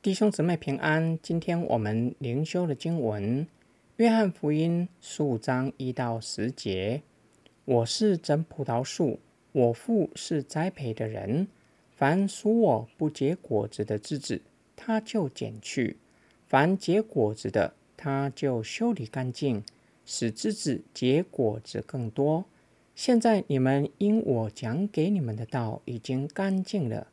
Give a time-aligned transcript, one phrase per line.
[0.00, 3.44] 弟兄姊妹平安，今天我们灵修的经文
[3.96, 7.02] 《约翰福音》十五章一到十节。
[7.64, 9.18] 我是真葡萄树，
[9.50, 11.48] 我父是栽培的人。
[11.90, 14.40] 凡属我不结果子的枝子，
[14.76, 15.96] 他就剪去；
[16.46, 19.64] 凡结果子的，他就修理干净，
[20.06, 22.44] 使枝子结果子更多。
[22.94, 27.08] 现在你们因我讲给你们的道已经干净了。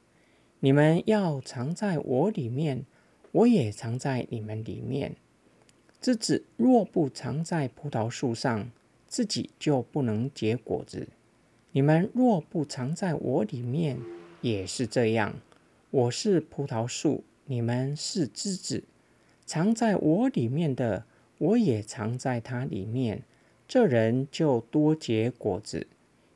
[0.65, 2.85] 你们要藏在我里面，
[3.31, 5.15] 我也藏在你们里面。
[6.01, 8.71] 枝子若不藏在葡萄树上，
[9.07, 11.07] 自己就不能结果子。
[11.73, 13.99] 你们若不藏在我里面，
[14.41, 15.35] 也是这样。
[15.91, 18.85] 我是葡萄树，你们是枝子。
[19.45, 21.05] 藏在我里面的，
[21.37, 23.21] 我也藏在它里面。
[23.67, 25.85] 这人就多结果子，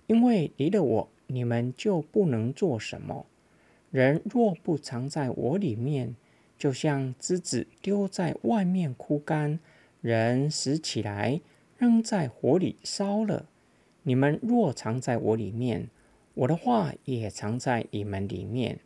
[0.06, 3.26] 因为离了我，你们就不能做什么。
[3.92, 6.16] 人若不藏在我里面，
[6.58, 9.60] 就像枝子丢在外面枯干，
[10.02, 11.42] 人拾起来
[11.78, 13.48] 扔在火里烧了。
[14.04, 15.90] 你们若藏在我里面，
[16.36, 18.80] 我的话也藏在你们里面。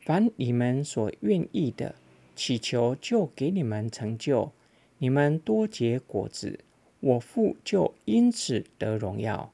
[0.00, 1.94] 凡你们所愿意的，
[2.36, 4.52] 祈求就给你们成就。
[4.98, 6.60] 你们多结果子，
[7.00, 9.50] 我父就因此得荣耀。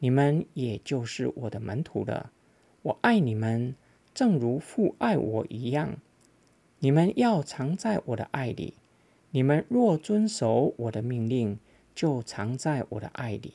[0.00, 2.30] 你们也就是我的门徒了。
[2.82, 3.74] 我爱你们。
[4.14, 5.96] 正如父爱我一样，
[6.78, 8.74] 你们要藏在我的爱里。
[9.32, 11.58] 你们若遵守我的命令，
[11.92, 13.54] 就藏在我的爱里。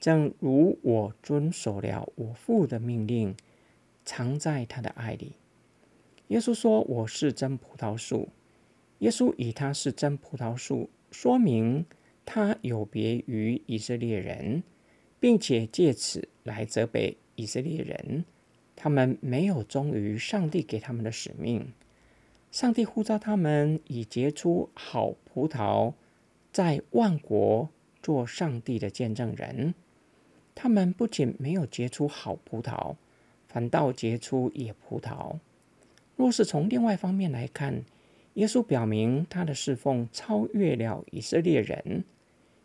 [0.00, 3.36] 正如我遵守了我父的命令，
[4.06, 5.34] 藏在他的爱里。
[6.28, 8.30] 耶稣说：“我是真葡萄树。”
[9.00, 11.84] 耶稣以他是真葡萄树，说明
[12.24, 14.62] 他有别于以色列人，
[15.18, 18.24] 并且借此来责备以色列人。
[18.82, 21.70] 他们没有忠于上帝给他们的使命。
[22.50, 25.92] 上帝呼召他们以结出好葡萄，
[26.50, 27.68] 在万国
[28.02, 29.74] 做上帝的见证人。
[30.54, 32.96] 他们不仅没有结出好葡萄，
[33.46, 35.36] 反倒结出野葡萄。
[36.16, 37.84] 若是从另外方面来看，
[38.34, 42.04] 耶稣表明他的侍奉超越了以色列人。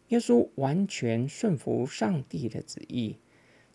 [0.08, 3.18] 耶稣完全顺服上帝的旨意，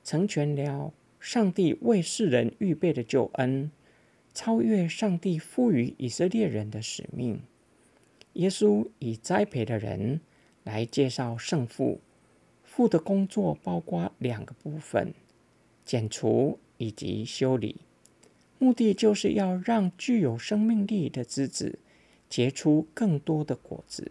[0.02, 0.94] 成全了。
[1.20, 3.70] 上帝为世人预备的救恩，
[4.32, 7.42] 超越上帝赋予以色列人的使命。
[8.32, 10.20] 耶稣以栽培的人
[10.64, 12.00] 来介绍圣父，
[12.64, 15.12] 父的工作包括两个部分：
[15.84, 17.76] 剪除以及修理。
[18.58, 21.78] 目的就是要让具有生命力的枝子
[22.28, 24.10] 结出更多的果子。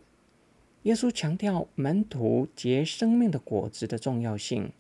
[0.84, 4.72] 耶稣强调门徒结生命的果子的重要性，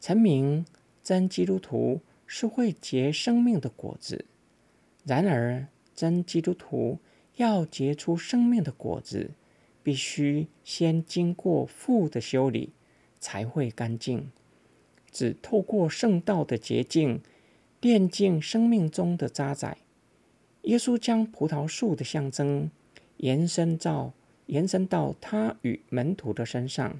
[0.00, 0.66] 成名。
[1.04, 4.24] 真基督徒是会结生命的果子，
[5.04, 6.98] 然而真基督徒
[7.36, 9.32] 要结出生命的果子，
[9.82, 12.72] 必须先经过父的修理，
[13.20, 14.30] 才会干净。
[15.12, 17.20] 只透过圣道的洁净，
[17.82, 19.76] 炼净生命中的渣滓。
[20.62, 22.70] 耶稣将葡萄树的象征
[23.18, 24.14] 延伸到
[24.46, 26.98] 延伸到他与门徒的身上，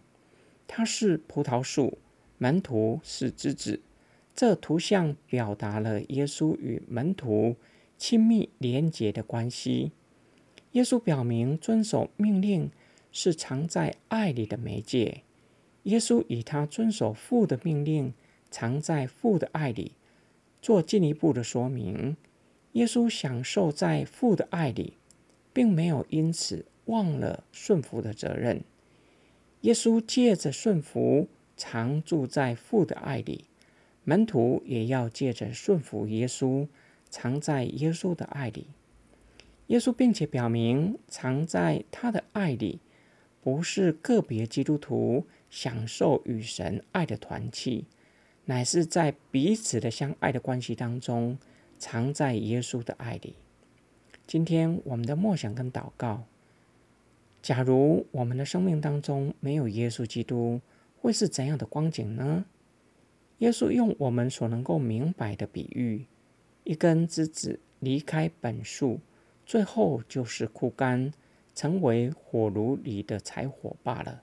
[0.68, 1.96] 他是葡萄树，
[2.36, 3.80] 门徒是枝子。
[4.34, 7.56] 这图像表达了耶稣与门徒
[7.96, 9.92] 亲密连结的关系。
[10.72, 12.70] 耶稣表明遵守命令
[13.12, 15.22] 是藏在爱里的媒介。
[15.84, 18.12] 耶稣以他遵守父的命令，
[18.50, 19.92] 藏在父的爱里，
[20.60, 22.16] 做进一步的说明。
[22.72, 24.94] 耶稣享受在父的爱里，
[25.52, 28.64] 并没有因此忘了顺服的责任。
[29.60, 33.44] 耶稣借着顺服，常住在父的爱里。
[34.04, 36.68] 门徒也要借着顺服耶稣，
[37.10, 38.66] 藏在耶稣的爱里。
[39.68, 42.80] 耶稣并且表明，藏在他的爱里，
[43.42, 47.86] 不是个别基督徒享受与神爱的团契，
[48.44, 51.38] 乃是在彼此的相爱的关系当中，
[51.78, 53.34] 藏在耶稣的爱里。
[54.26, 56.24] 今天我们的默想跟祷告：
[57.40, 60.60] 假如我们的生命当中没有耶稣基督，
[61.00, 62.44] 会是怎样的光景呢？
[63.38, 66.06] 耶稣用我们所能够明白的比喻：
[66.62, 69.00] 一根枝子离开本树，
[69.44, 71.12] 最后就是枯干，
[71.54, 74.22] 成为火炉里的柴火罢了。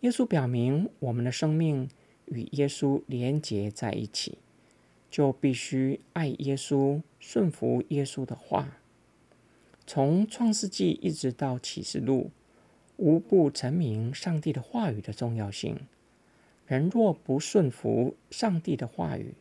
[0.00, 1.88] 耶稣表明，我们的生命
[2.26, 4.38] 与耶稣连结在一起，
[5.10, 8.78] 就必须爱耶稣，顺服耶稣的话。
[9.86, 12.30] 从创世纪一直到启示录，
[12.96, 15.80] 无不阐明上帝的话语的重要性。
[16.72, 19.34] 人若不顺服上帝的话语，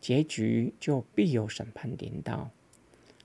[0.00, 2.52] 结局就必有审判临到。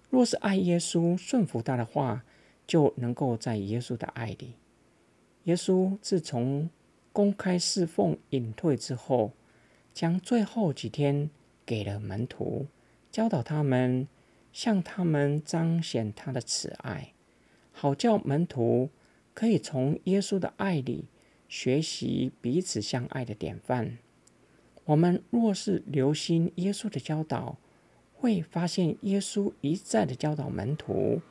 [0.09, 2.23] 若是爱耶稣、顺服他的话，
[2.65, 4.55] 就能够在耶稣的爱里。
[5.43, 6.67] 耶稣自从
[7.11, 9.33] 公开侍奉隐退之后，
[9.93, 11.29] 将最后几天
[11.63, 12.65] 给了门徒，
[13.11, 14.07] 教导他们，
[14.51, 17.13] 向他们彰显他的慈爱，
[17.71, 18.89] 好叫门徒
[19.35, 21.05] 可以从耶稣的爱里
[21.55, 23.99] 学习彼此相爱的典范。
[24.85, 27.57] 我们若是留心耶稣的教导，
[28.15, 31.21] 会发现，耶稣一再的教导门徒，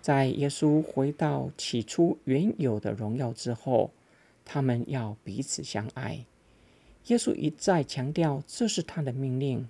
[0.00, 3.90] 在耶稣回到起初原有的荣耀之后，
[4.44, 6.24] 他们要彼此相爱。
[7.08, 9.68] 耶稣一再强调，这是他的命令，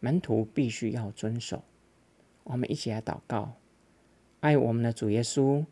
[0.00, 1.62] 门徒必须要遵守。
[2.44, 3.52] 我们一起来祷告：
[4.40, 5.66] 爱我们的主耶稣，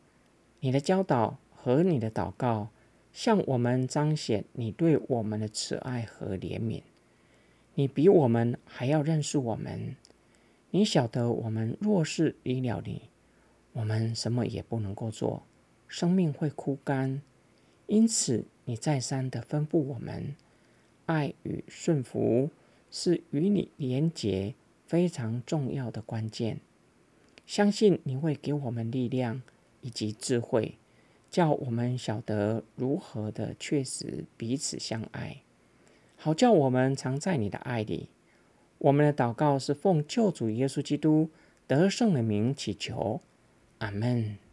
[0.60, 2.68] 你的教导和你的祷告，
[3.14, 6.82] 向我们彰显你对我们的慈爱和怜悯。
[7.76, 9.96] 你比我们还要认识我们。
[10.72, 13.02] 你晓得，我们若是离了你，
[13.72, 15.44] 我们什么也不能够做，
[15.86, 17.22] 生命会枯干。
[17.86, 20.34] 因此，你再三的吩咐我们，
[21.06, 22.50] 爱与顺服
[22.90, 24.54] 是与你连结
[24.86, 26.58] 非常重要的关键。
[27.46, 29.42] 相信你会给我们力量
[29.82, 30.78] 以及智慧，
[31.34, 35.38] 叫我们晓得如何的确实彼此相爱，
[36.14, 38.08] 好叫我们常在你的爱里。
[38.78, 41.30] 我们的祷告是奉救主耶稣基督
[41.66, 43.20] 得胜的名祈求，
[43.78, 44.43] 阿门。